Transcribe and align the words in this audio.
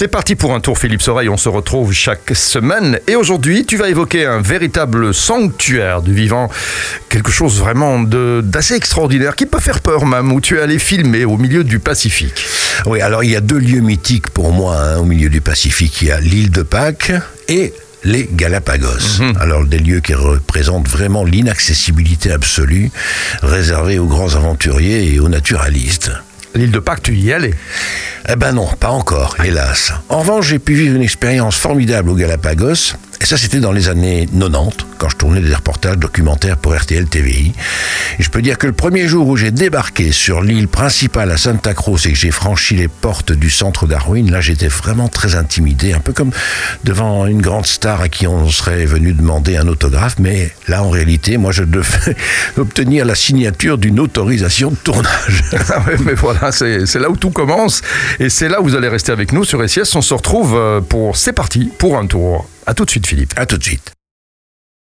C'est 0.00 0.08
parti 0.08 0.34
pour 0.34 0.54
un 0.54 0.60
tour 0.60 0.78
Philippe 0.78 1.02
Soreille, 1.02 1.28
on 1.28 1.36
se 1.36 1.50
retrouve 1.50 1.92
chaque 1.92 2.34
semaine 2.34 2.98
et 3.06 3.16
aujourd'hui 3.16 3.66
tu 3.66 3.76
vas 3.76 3.90
évoquer 3.90 4.24
un 4.24 4.40
véritable 4.40 5.12
sanctuaire 5.12 6.00
du 6.00 6.14
vivant, 6.14 6.48
quelque 7.10 7.30
chose 7.30 7.58
vraiment 7.58 8.00
d'assez 8.00 8.76
extraordinaire 8.76 9.36
qui 9.36 9.44
peut 9.44 9.60
faire 9.60 9.80
peur 9.80 10.06
même, 10.06 10.32
où 10.32 10.40
tu 10.40 10.56
es 10.56 10.62
allé 10.62 10.78
filmer 10.78 11.26
au 11.26 11.36
milieu 11.36 11.64
du 11.64 11.80
Pacifique. 11.80 12.46
Oui, 12.86 13.02
alors 13.02 13.24
il 13.24 13.30
y 13.32 13.36
a 13.36 13.42
deux 13.42 13.58
lieux 13.58 13.82
mythiques 13.82 14.30
pour 14.30 14.54
moi 14.54 14.74
hein, 14.74 14.96
au 15.00 15.04
milieu 15.04 15.28
du 15.28 15.42
Pacifique, 15.42 16.00
il 16.00 16.08
y 16.08 16.12
a 16.12 16.18
l'île 16.18 16.50
de 16.50 16.62
Pâques 16.62 17.12
et 17.48 17.74
les 18.02 18.26
Galapagos. 18.32 19.20
Mhm. 19.20 19.36
Alors 19.38 19.66
des 19.66 19.80
lieux 19.80 20.00
qui 20.00 20.14
représentent 20.14 20.88
vraiment 20.88 21.24
l'inaccessibilité 21.24 22.32
absolue 22.32 22.90
réservée 23.42 23.98
aux 23.98 24.06
grands 24.06 24.34
aventuriers 24.34 25.12
et 25.12 25.20
aux 25.20 25.28
naturalistes. 25.28 26.10
L'île 26.54 26.70
de 26.70 26.78
Pâques, 26.78 27.02
tu 27.02 27.14
y 27.14 27.32
allais 27.32 27.54
Eh 28.28 28.36
ben 28.36 28.52
non, 28.52 28.66
pas 28.78 28.90
encore, 28.90 29.36
hélas. 29.44 29.92
En 30.08 30.20
revanche, 30.20 30.48
j'ai 30.48 30.58
pu 30.58 30.74
vivre 30.74 30.96
une 30.96 31.02
expérience 31.02 31.56
formidable 31.56 32.10
aux 32.10 32.16
Galapagos 32.16 32.94
et 33.22 33.26
ça, 33.26 33.36
c'était 33.36 33.60
dans 33.60 33.72
les 33.72 33.90
années 33.90 34.26
90, 34.26 34.86
quand 34.96 35.10
je 35.10 35.16
tournais 35.16 35.42
des 35.42 35.54
reportages 35.54 35.98
documentaires 35.98 36.56
pour 36.56 36.74
RTL 36.74 37.04
TVI. 37.04 37.52
Et 38.18 38.22
je 38.22 38.30
peux 38.30 38.40
dire 38.40 38.56
que 38.56 38.66
le 38.66 38.72
premier 38.72 39.06
jour 39.08 39.28
où 39.28 39.36
j'ai 39.36 39.50
débarqué 39.50 40.10
sur 40.10 40.40
l'île 40.40 40.68
principale 40.68 41.30
à 41.30 41.36
Santa 41.36 41.74
Cruz 41.74 42.00
et 42.06 42.12
que 42.12 42.18
j'ai 42.18 42.30
franchi 42.30 42.76
les 42.76 42.88
portes 42.88 43.32
du 43.32 43.50
centre 43.50 43.86
Darwin, 43.86 44.30
là, 44.30 44.40
j'étais 44.40 44.68
vraiment 44.68 45.08
très 45.08 45.34
intimidé, 45.34 45.92
un 45.92 46.00
peu 46.00 46.14
comme 46.14 46.30
devant 46.84 47.26
une 47.26 47.42
grande 47.42 47.66
star 47.66 48.00
à 48.00 48.08
qui 48.08 48.26
on 48.26 48.48
serait 48.48 48.86
venu 48.86 49.12
demander 49.12 49.58
un 49.58 49.68
autographe. 49.68 50.16
Mais 50.18 50.50
là, 50.66 50.82
en 50.82 50.88
réalité, 50.88 51.36
moi, 51.36 51.52
je 51.52 51.64
devais 51.64 52.16
obtenir 52.56 53.04
la 53.04 53.14
signature 53.14 53.76
d'une 53.76 54.00
autorisation 54.00 54.70
de 54.70 54.76
tournage. 54.76 55.44
Ah 55.72 55.84
mais 56.04 56.14
voilà, 56.14 56.50
c'est 56.52 56.94
là 56.96 57.10
où 57.10 57.16
tout 57.16 57.30
commence. 57.30 57.82
Et 58.18 58.28
c'est 58.28 58.48
là 58.48 58.60
où 58.60 58.64
vous 58.64 58.74
allez 58.74 58.88
rester 58.88 59.12
avec 59.12 59.32
nous 59.32 59.44
sur 59.44 59.68
SIS. 59.68 59.94
On 59.94 60.00
se 60.00 60.14
retrouve 60.14 60.56
euh, 60.56 60.80
pour 60.80 61.16
C'est 61.16 61.32
parti 61.32 61.70
pour 61.78 61.96
un 61.96 62.06
tour. 62.06 62.48
A 62.70 62.74
tout 62.74 62.84
de 62.84 62.90
suite, 62.90 63.08
Philippe. 63.08 63.32
À 63.34 63.46
tout 63.46 63.58
de 63.58 63.64
suite. 63.64 63.90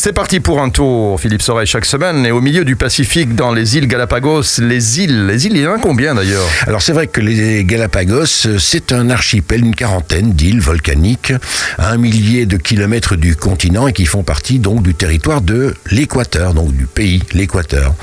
C'est 0.00 0.12
parti 0.12 0.38
pour 0.38 0.62
un 0.62 0.70
tour, 0.70 1.18
Philippe 1.20 1.42
Soreille, 1.42 1.66
chaque 1.66 1.84
semaine. 1.84 2.24
Et 2.24 2.30
au 2.30 2.40
milieu 2.40 2.64
du 2.64 2.76
Pacifique, 2.76 3.34
dans 3.34 3.52
les 3.52 3.76
îles 3.76 3.88
Galapagos, 3.88 4.60
les 4.60 5.00
îles, 5.00 5.26
les 5.26 5.46
îles, 5.46 5.56
il 5.56 5.62
y 5.62 5.66
en 5.66 5.72
a 5.72 5.78
combien 5.80 6.14
d'ailleurs? 6.14 6.46
Alors 6.68 6.80
c'est 6.80 6.92
vrai 6.92 7.08
que 7.08 7.20
les 7.20 7.64
Galapagos, 7.64 8.46
c'est 8.60 8.92
un 8.92 9.10
archipel, 9.10 9.64
une 9.64 9.74
quarantaine 9.74 10.32
d'îles 10.32 10.60
volcaniques, 10.60 11.32
à 11.76 11.90
un 11.90 11.96
millier 11.96 12.46
de 12.46 12.56
kilomètres 12.56 13.16
du 13.16 13.34
continent 13.34 13.88
et 13.88 13.92
qui 13.92 14.06
font 14.06 14.22
partie 14.22 14.60
donc 14.60 14.84
du 14.84 14.94
territoire 14.94 15.40
de 15.40 15.74
l'Équateur, 15.90 16.54
donc 16.54 16.72
du 16.72 16.86
pays, 16.86 17.24
l'Équateur. 17.32 17.96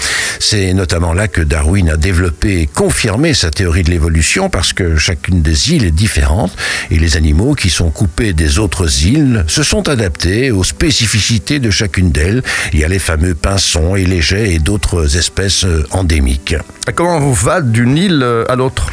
C'est 0.46 0.74
notamment 0.74 1.14
là 1.14 1.30
que 1.30 1.40
Darwin 1.40 1.90
a 1.90 1.96
développé 1.96 2.60
et 2.60 2.68
confirmé 2.68 3.34
sa 3.34 3.50
théorie 3.50 3.84
de 3.84 3.90
l'évolution 3.90 4.50
parce 4.50 4.74
que 4.74 4.98
chacune 4.98 5.42
des 5.42 5.72
îles 5.72 5.86
est 5.86 5.92
différente 5.92 6.52
et 6.92 7.00
les 7.00 7.16
animaux 7.16 7.56
qui 7.56 7.70
sont 7.70 7.92
coupés 7.92 8.34
des 8.34 8.60
autres 8.60 9.06
îles 9.06 9.46
se 9.48 9.64
sont 9.64 9.88
adaptés 9.88 10.52
aux 10.52 10.66
spécificités 10.66 11.60
de 11.60 11.72
chaque 11.72 11.96
une 11.96 12.12
d'elles. 12.12 12.44
Il 12.74 12.80
y 12.80 12.84
a 12.84 12.90
les 12.90 13.00
fameux 13.00 13.36
pinsons 13.36 13.96
et 13.96 14.04
les 14.06 14.22
jets 14.22 14.52
et 14.52 14.60
d'autres 14.60 15.16
espèces 15.16 15.64
euh, 15.64 15.88
endémiques. 15.92 16.58
comment 16.94 17.22
vous 17.22 17.34
va 17.34 17.62
d'une 17.62 17.98
île 17.98 18.22
euh, 18.22 18.44
à 18.50 18.58
l'autre? 18.58 18.92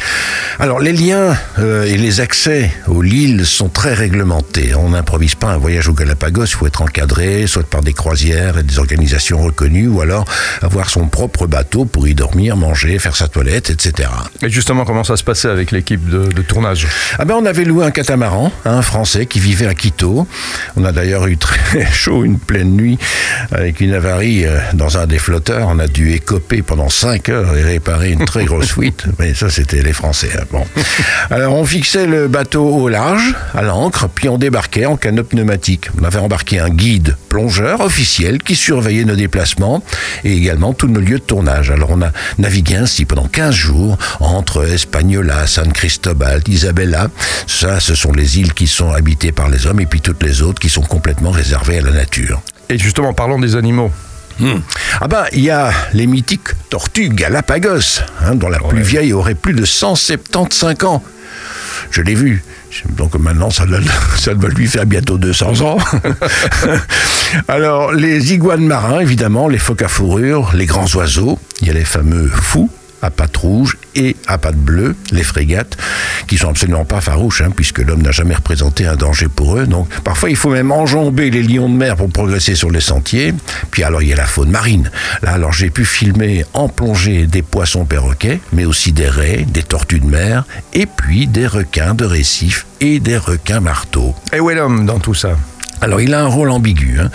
Alors 0.60 0.78
les 0.78 0.92
liens 0.92 1.36
euh, 1.58 1.84
et 1.84 1.96
les 1.96 2.20
accès 2.20 2.70
aux 2.86 3.02
îles 3.02 3.44
sont 3.44 3.70
très 3.70 3.94
réglementés. 3.94 4.74
On 4.76 4.90
n'improvise 4.90 5.34
pas 5.34 5.48
un 5.48 5.58
voyage 5.58 5.88
au 5.88 5.94
Galapagos, 5.94 6.44
il 6.44 6.54
faut 6.54 6.66
être 6.68 6.82
encadré, 6.82 7.48
soit 7.48 7.68
par 7.68 7.80
des 7.80 7.92
croisières 7.92 8.58
et 8.58 8.62
des 8.62 8.78
organisations 8.78 9.42
reconnues, 9.42 9.88
ou 9.88 10.00
alors 10.00 10.26
avoir 10.62 10.90
son 10.90 11.08
propre 11.08 11.39
bateau 11.46 11.84
pour 11.84 12.08
y 12.08 12.14
dormir, 12.14 12.56
manger, 12.56 12.98
faire 12.98 13.16
sa 13.16 13.28
toilette, 13.28 13.70
etc. 13.70 14.08
Et 14.42 14.50
justement, 14.50 14.84
comment 14.84 15.04
ça 15.04 15.16
se 15.16 15.24
passait 15.24 15.48
avec 15.48 15.70
l'équipe 15.70 16.08
de, 16.08 16.42
tournage? 16.42 16.86
Ah 17.18 17.24
ben, 17.24 17.34
On 17.34 17.46
avait 17.46 17.64
loué 17.64 17.84
un 17.84 17.90
catamaran, 17.90 18.52
un 18.64 18.82
français 18.82 19.26
qui 19.26 19.40
vivait 19.40 19.66
à 19.66 19.74
Quito. 19.74 20.26
On 20.76 20.84
a 20.84 20.92
d'ailleurs 20.92 21.26
eu 21.26 21.36
très 21.36 21.86
chaud 21.92 22.24
une 22.24 22.38
pleine 22.38 22.76
nuit 22.76 22.98
avec 23.52 23.80
une 23.80 23.94
avarie 23.94 24.44
euh, 24.46 24.58
dans 24.74 24.98
un 24.98 25.06
des 25.06 25.18
flotteurs. 25.18 25.68
On 25.68 25.78
a 25.78 25.86
dû 25.86 26.12
écoper 26.12 26.62
pendant 26.62 26.88
5 26.88 27.28
heures 27.28 27.56
et 27.56 27.62
réparer 27.62 28.12
une 28.12 28.24
très 28.24 28.44
grosse 28.46 28.72
fuite. 28.72 29.04
Mais 29.18 29.34
ça, 29.34 29.50
c'était 29.50 29.82
les 29.82 29.92
Français. 29.92 30.30
Hein. 30.38 30.44
Bon. 30.50 30.64
Alors, 31.30 31.54
on 31.54 31.64
fixait 31.64 32.06
le 32.06 32.28
bateau 32.28 32.64
au 32.64 32.88
large, 32.88 33.34
à 33.54 33.62
l'ancre, 33.62 34.08
puis 34.08 34.28
on 34.28 34.38
débarquait 34.38 34.86
en 34.86 34.96
canot 34.96 35.24
pneumatique. 35.24 35.88
On 36.00 36.04
avait 36.04 36.18
embarqué 36.18 36.58
un 36.58 36.70
guide 36.70 37.16
plongeur 37.28 37.80
officiel 37.80 38.42
qui 38.42 38.56
surveillait 38.56 39.04
nos 39.04 39.16
déplacements 39.16 39.82
et 40.24 40.36
également 40.36 40.72
tous 40.72 40.88
nos 40.88 41.00
lieux 41.00 41.19
tournage. 41.26 41.70
Alors, 41.70 41.90
on 41.90 42.02
a 42.02 42.10
navigué 42.38 42.76
ainsi 42.76 43.04
pendant 43.04 43.26
15 43.26 43.54
jours 43.54 43.98
entre 44.20 44.66
Espagnola, 44.66 45.46
San 45.46 45.72
Cristobal, 45.72 46.42
Isabella. 46.48 47.08
Ça, 47.46 47.80
ce 47.80 47.94
sont 47.94 48.12
les 48.12 48.38
îles 48.38 48.54
qui 48.54 48.66
sont 48.66 48.92
habitées 48.92 49.32
par 49.32 49.48
les 49.48 49.66
hommes 49.66 49.80
et 49.80 49.86
puis 49.86 50.00
toutes 50.00 50.22
les 50.22 50.42
autres 50.42 50.60
qui 50.60 50.68
sont 50.68 50.82
complètement 50.82 51.30
réservées 51.30 51.78
à 51.78 51.82
la 51.82 51.92
nature. 51.92 52.40
Et 52.68 52.78
justement, 52.78 53.12
parlons 53.12 53.38
des 53.38 53.56
animaux. 53.56 53.90
Hmm. 54.38 54.60
Ah 55.00 55.08
ben, 55.08 55.24
il 55.32 55.40
y 55.40 55.50
a 55.50 55.70
les 55.92 56.06
mythiques 56.06 56.48
tortues 56.70 57.10
Galapagos, 57.10 58.00
hein, 58.22 58.34
dont 58.34 58.48
la 58.48 58.58
plus 58.58 58.82
vieille 58.82 59.12
aurait 59.12 59.34
plus 59.34 59.52
de 59.52 59.64
175 59.64 60.84
ans. 60.84 61.02
Je 61.90 62.00
l'ai 62.00 62.14
vu. 62.14 62.42
Donc 62.90 63.14
maintenant, 63.16 63.50
ça, 63.50 63.64
ça 64.16 64.34
va 64.34 64.48
lui 64.48 64.66
faire 64.66 64.86
bientôt 64.86 65.18
200 65.18 65.60
ans. 65.62 65.78
Alors, 67.48 67.92
les 67.92 68.32
iguanes 68.32 68.66
marins, 68.66 69.00
évidemment, 69.00 69.48
les 69.48 69.58
phoques 69.58 69.82
à 69.82 69.88
fourrure, 69.88 70.52
les 70.54 70.66
grands 70.66 70.88
oiseaux, 70.94 71.38
il 71.60 71.68
y 71.68 71.70
a 71.70 71.74
les 71.74 71.84
fameux 71.84 72.28
fous, 72.28 72.70
à 73.02 73.10
pattes 73.10 73.36
rouges 73.36 73.78
et 73.94 74.16
à 74.26 74.38
pattes 74.38 74.56
bleues, 74.58 74.94
les 75.12 75.22
frégates, 75.22 75.76
qui 76.26 76.36
sont 76.36 76.50
absolument 76.50 76.84
pas 76.84 77.00
farouches, 77.00 77.40
hein, 77.40 77.50
puisque 77.54 77.78
l'homme 77.78 78.02
n'a 78.02 78.10
jamais 78.10 78.34
représenté 78.34 78.86
un 78.86 78.96
danger 78.96 79.28
pour 79.28 79.56
eux. 79.56 79.66
Donc 79.66 79.88
parfois 80.04 80.30
il 80.30 80.36
faut 80.36 80.50
même 80.50 80.70
enjamber 80.70 81.30
les 81.30 81.42
lions 81.42 81.68
de 81.68 81.74
mer 81.74 81.96
pour 81.96 82.10
progresser 82.10 82.54
sur 82.54 82.70
les 82.70 82.80
sentiers. 82.80 83.34
Puis 83.70 83.82
alors 83.84 84.02
il 84.02 84.08
y 84.08 84.12
a 84.12 84.16
la 84.16 84.26
faune 84.26 84.50
marine. 84.50 84.90
Là 85.22 85.32
alors 85.32 85.52
j'ai 85.52 85.70
pu 85.70 85.84
filmer 85.84 86.44
en 86.52 86.68
plongée 86.68 87.26
des 87.26 87.42
poissons 87.42 87.84
perroquets, 87.84 88.40
mais 88.52 88.64
aussi 88.64 88.92
des 88.92 89.08
raies, 89.08 89.46
des 89.48 89.62
tortues 89.62 90.00
de 90.00 90.06
mer, 90.06 90.44
et 90.74 90.86
puis 90.86 91.26
des 91.26 91.46
requins 91.46 91.94
de 91.94 92.04
récif 92.04 92.66
et 92.80 93.00
des 93.00 93.16
requins 93.16 93.60
marteaux. 93.60 94.14
Et 94.32 94.40
où 94.40 94.50
est 94.50 94.54
l'homme 94.54 94.84
dans 94.84 94.98
tout 94.98 95.14
ça? 95.14 95.36
Alors 95.80 96.00
il 96.00 96.14
a 96.14 96.20
un 96.20 96.26
rôle 96.26 96.50
ambigu. 96.50 96.98
Hein. 97.00 97.10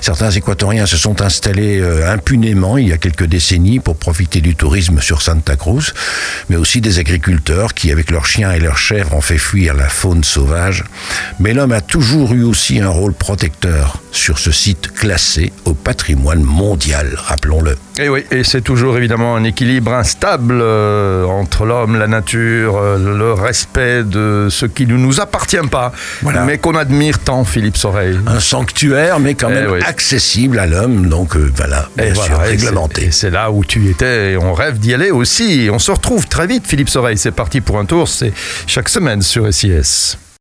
Certains 0.00 0.30
équatoriens 0.30 0.86
se 0.86 0.96
sont 0.96 1.20
installés 1.20 1.78
euh, 1.78 2.10
impunément 2.10 2.78
il 2.78 2.88
y 2.88 2.92
a 2.92 2.98
quelques 2.98 3.24
décennies 3.24 3.80
pour 3.80 3.96
profiter 3.96 4.40
du 4.40 4.54
tourisme 4.54 5.00
sur 5.00 5.22
Santa 5.22 5.56
Cruz, 5.56 5.92
mais 6.48 6.56
aussi 6.56 6.80
des 6.80 6.98
agriculteurs 6.98 7.74
qui, 7.74 7.90
avec 7.92 8.10
leurs 8.10 8.26
chiens 8.26 8.52
et 8.52 8.60
leurs 8.60 8.78
chèvres, 8.78 9.14
ont 9.14 9.20
fait 9.20 9.38
fuir 9.38 9.74
la 9.74 9.88
faune 9.88 10.24
sauvage. 10.24 10.84
Mais 11.38 11.54
l'homme 11.54 11.72
a 11.72 11.80
toujours 11.80 12.32
eu 12.32 12.42
aussi 12.42 12.80
un 12.80 12.88
rôle 12.88 13.12
protecteur 13.12 14.00
sur 14.12 14.38
ce 14.38 14.50
site 14.50 14.92
classé 14.92 15.52
au 15.64 15.74
patrimoine 15.74 16.42
mondial, 16.42 17.14
rappelons-le. 17.16 17.76
Et 17.98 18.08
oui, 18.08 18.24
et 18.30 18.44
c'est 18.44 18.60
toujours 18.60 18.96
évidemment 18.96 19.36
un 19.36 19.44
équilibre 19.44 19.92
instable 19.92 20.58
euh, 20.60 21.24
entre 21.24 21.64
l'homme, 21.64 21.98
la 21.98 22.06
nature, 22.06 22.76
euh, 22.76 22.98
le 22.98 23.32
respect 23.32 24.04
de 24.04 24.48
ce 24.50 24.66
qui 24.66 24.86
ne 24.86 24.96
nous 24.96 25.20
appartient 25.20 25.56
pas, 25.70 25.92
mais 26.46 26.58
qu'on 26.58 26.74
admire 26.74 27.18
tant, 27.18 27.44
Philippe 27.44 27.76
Soreille. 27.76 28.18
Un 28.26 28.40
sanctuaire, 28.40 29.20
mais 29.20 29.34
quand 29.34 29.48
eh 29.50 29.54
même 29.54 29.82
accessible 29.86 30.58
à 30.58 30.66
l'homme, 30.66 31.08
donc 31.08 31.36
euh, 31.36 31.50
voilà, 31.54 31.88
bien 31.96 32.14
sûr, 32.14 32.38
réglementé. 32.38 33.06
Et 33.06 33.10
c'est 33.10 33.30
là 33.30 33.50
où 33.50 33.64
tu 33.64 33.88
étais, 33.88 34.32
et 34.32 34.36
on 34.36 34.54
rêve 34.54 34.78
d'y 34.78 34.94
aller 34.94 35.10
aussi. 35.10 35.68
on 35.72 35.78
se 35.78 35.90
retrouve 35.90 36.26
très 36.26 36.46
vite, 36.46 36.66
Philippe 36.66 36.88
Soreille. 36.88 37.18
C'est 37.18 37.30
parti 37.32 37.60
pour 37.60 37.78
un 37.78 37.84
tour, 37.84 38.08
c'est 38.08 38.32
chaque 38.66 38.88
semaine 38.88 39.22
sur 39.22 39.52
SIS. 39.52 40.16